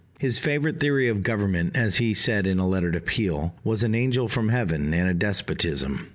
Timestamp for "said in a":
2.15-2.67